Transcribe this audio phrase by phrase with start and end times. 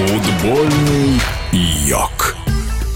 [0.00, 1.20] Футбольный
[1.52, 2.39] йог.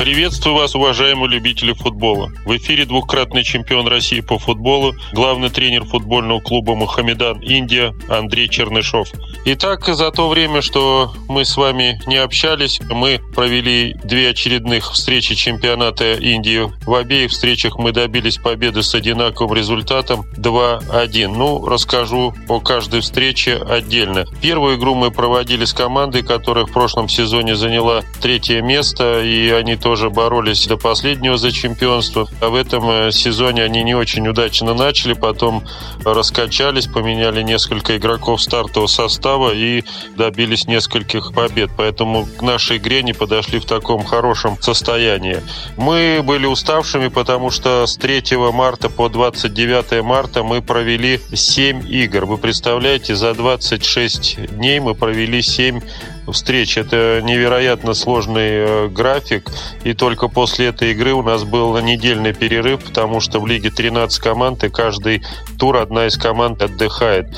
[0.00, 2.32] Приветствую вас, уважаемые любители футбола.
[2.46, 9.08] В эфире двукратный чемпион России по футболу, главный тренер футбольного клуба «Мухаммедан Индия» Андрей Чернышов.
[9.44, 15.34] Итак, за то время, что мы с вами не общались, мы провели две очередных встречи
[15.34, 16.72] чемпионата Индии.
[16.86, 21.28] В обеих встречах мы добились победы с одинаковым результатом 2-1.
[21.28, 24.24] Ну, расскажу о каждой встрече отдельно.
[24.40, 29.76] Первую игру мы проводили с командой, которая в прошлом сезоне заняла третье место, и они
[29.76, 32.28] тоже тоже боролись до последнего за чемпионство.
[32.40, 35.64] А в этом э, сезоне они не очень удачно начали, потом
[36.04, 39.82] раскачались, поменяли несколько игроков стартового состава и
[40.16, 41.70] добились нескольких побед.
[41.76, 45.42] Поэтому к нашей игре не подошли в таком хорошем состоянии.
[45.76, 48.22] Мы были уставшими, потому что с 3
[48.52, 52.26] марта по 29 марта мы провели 7 игр.
[52.26, 55.80] Вы представляете, за 26 дней мы провели 7
[56.28, 56.76] встреч.
[56.76, 59.50] Это невероятно сложный э, график.
[59.84, 64.18] И только после этой игры у нас был недельный перерыв, потому что в лиге 13
[64.20, 65.22] команд, и каждый
[65.58, 67.28] тур одна из команд отдыхает.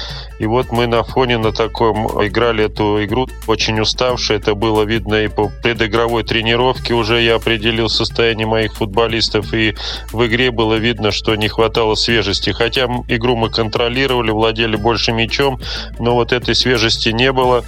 [0.43, 4.41] И вот мы на фоне на таком играли эту игру очень уставшие.
[4.41, 9.55] Это было видно и по предыгровой тренировке уже я определил состояние моих футболистов.
[9.55, 9.77] И
[10.11, 12.51] в игре было видно, что не хватало свежести.
[12.51, 15.61] Хотя игру мы контролировали, владели больше мячом,
[16.01, 17.63] но вот этой свежести не было.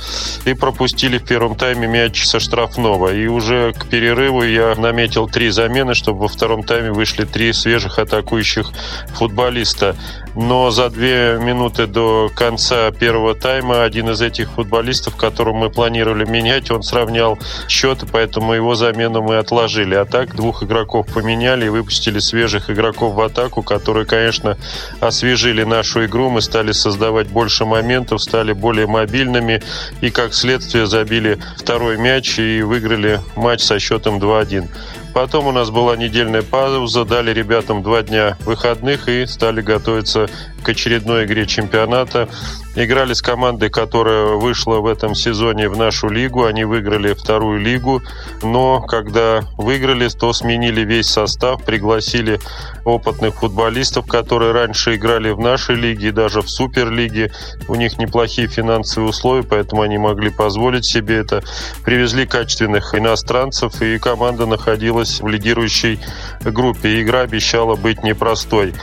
[0.45, 3.13] И пропустили в первом тайме мяч со штрафного.
[3.15, 7.99] И уже к перерыву я наметил три замены, чтобы во втором тайме вышли три свежих
[7.99, 8.71] атакующих
[9.15, 9.97] футболиста.
[10.35, 16.25] Но за две минуты до конца первого тайма один из этих футболистов, которого мы планировали
[16.25, 17.39] менять, он сравнял
[17.69, 19.95] счеты, поэтому его замену мы отложили.
[19.95, 24.57] А так двух игроков поменяли и выпустили свежих игроков в атаку, которые, конечно,
[25.01, 26.31] освежили нашу игру.
[26.31, 29.63] Мы стали создавать больше моментов, стали более мобильными
[30.01, 34.69] и, как следствие, забили второй мяч и выиграли матч со счетом 2-1.
[35.13, 40.29] Потом у нас была недельная пауза, дали ребятам два дня выходных и стали готовиться
[40.65, 42.29] к очередной игре чемпионата.
[42.75, 46.45] Играли с командой, которая вышла в этом сезоне в нашу лигу.
[46.45, 48.03] Они выиграли вторую лигу.
[48.43, 52.41] Но когда выиграли, то сменили весь состав, пригласили
[52.85, 57.31] опытных футболистов, которые раньше играли в нашей лиге и даже в Суперлиге.
[57.69, 61.45] У них неплохие финансовые условия, поэтому они могли позволить себе это.
[61.85, 66.01] Привезли качественных иностранцев, и команда находилась в лидирующей
[66.43, 67.01] группе.
[67.01, 68.75] Игра обещала быть непростой.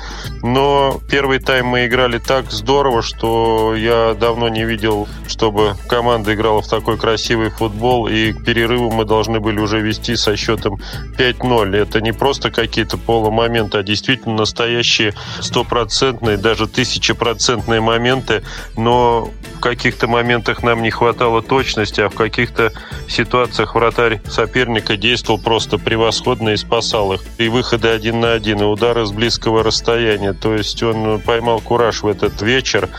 [0.41, 6.61] Но первый тайм мы играли так здорово, что я давно не видел, чтобы команда играла
[6.61, 10.81] в такой красивый футбол, и к перерыву мы должны были уже вести со счетом
[11.17, 11.73] 5-0.
[11.77, 18.43] Это не просто какие-то полумоменты, а действительно настоящие стопроцентные, даже тысячепроцентные моменты,
[18.75, 19.29] но
[19.61, 22.73] каких-то моментах нам не хватало точности, а в каких-то
[23.07, 27.21] ситуациях вратарь соперника действовал просто превосходно и спасал их.
[27.37, 30.33] И выходы один на один, и удары с близкого расстояния.
[30.33, 32.89] То есть он поймал кураж в этот вечер.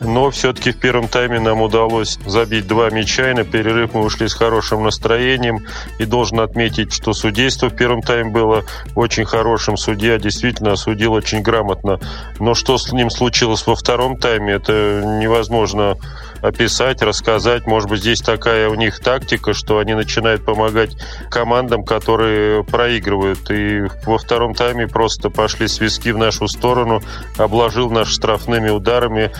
[0.00, 4.28] Но все-таки в первом тайме нам удалось забить два мяча, и на перерыв мы ушли
[4.28, 5.66] с хорошим настроением.
[5.98, 8.64] И должен отметить, что судейство в первом тайме было
[8.94, 9.76] очень хорошим.
[9.76, 11.98] Судья действительно судил очень грамотно.
[12.38, 15.96] Но что с ним случилось во втором тайме, это невозможно
[16.42, 17.66] описать, рассказать.
[17.66, 20.96] Может быть, здесь такая у них тактика, что они начинают помогать
[21.30, 23.50] командам, которые проигрывают.
[23.50, 27.02] И во втором тайме просто пошли свиски в нашу сторону,
[27.36, 29.32] обложил нас штрафными ударами,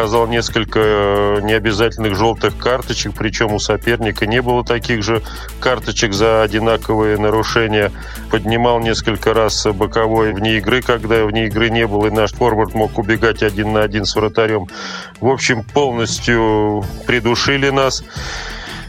[0.00, 5.20] показал несколько э, необязательных желтых карточек, причем у соперника не было таких же
[5.60, 7.92] карточек за одинаковые нарушения.
[8.30, 12.96] Поднимал несколько раз боковой вне игры, когда вне игры не было, и наш форвард мог
[12.98, 14.68] убегать один на один с вратарем.
[15.20, 18.02] В общем, полностью придушили нас.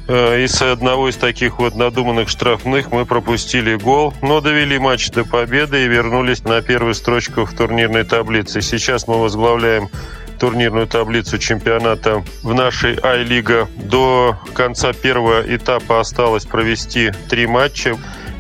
[0.08, 5.26] Э, из одного из таких вот надуманных штрафных мы пропустили гол, но довели матч до
[5.26, 8.62] победы и вернулись на первую строчку в турнирной таблице.
[8.62, 9.90] Сейчас мы возглавляем
[10.42, 13.68] турнирную таблицу чемпионата в нашей Ай-лига.
[13.76, 17.96] До конца первого этапа осталось провести три матча.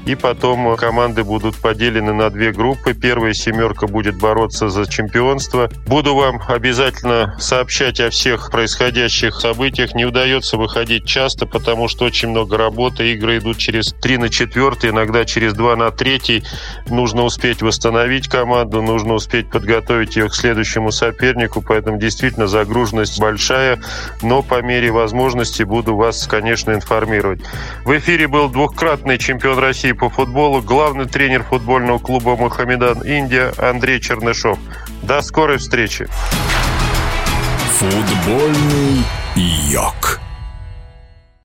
[0.05, 2.93] И потом команды будут поделены на две группы.
[2.95, 5.69] Первая семерка будет бороться за чемпионство.
[5.85, 9.93] Буду вам обязательно сообщать о всех происходящих событиях.
[9.93, 13.11] Не удается выходить часто, потому что очень много работы.
[13.13, 16.43] Игры идут через 3 на 4, иногда через 2 на 3.
[16.89, 21.61] Нужно успеть восстановить команду, нужно успеть подготовить ее к следующему сопернику.
[21.61, 23.79] Поэтому действительно загруженность большая.
[24.23, 27.41] Но по мере возможности буду вас, конечно, информировать.
[27.85, 33.51] В эфире был двухкратный чемпион России России по футболу, главный тренер футбольного клуба «Мухаммедан Индия»
[33.57, 34.57] Андрей Чернышов.
[35.03, 36.07] До скорой встречи.
[37.77, 39.03] Футбольный
[39.35, 40.21] йог.